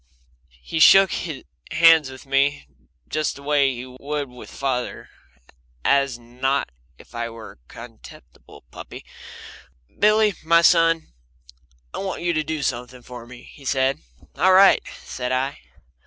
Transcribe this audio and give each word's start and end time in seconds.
He 0.63 0.79
shook 0.79 1.11
hands 1.69 2.09
with 2.09 2.25
me 2.25 2.67
just 3.07 3.35
the 3.35 3.43
way 3.43 3.71
he 3.75 3.85
would 3.85 4.29
with 4.29 4.49
father, 4.49 5.11
and 5.83 6.41
not 6.41 6.69
as 6.97 7.07
if 7.07 7.13
I 7.13 7.29
were 7.29 7.51
a 7.51 7.57
contemptible 7.71 8.63
puppy. 8.71 9.05
"Billy, 9.99 10.33
my 10.43 10.63
son, 10.63 11.13
I 11.93 11.99
want 11.99 12.23
you 12.23 12.33
to 12.33 12.43
do 12.43 12.63
something 12.63 13.03
for 13.03 13.27
me," 13.27 13.43
he 13.53 13.63
said. 13.63 13.99
"All 14.37 14.53
right," 14.53 14.81
said 15.03 15.31
I. 15.31 15.59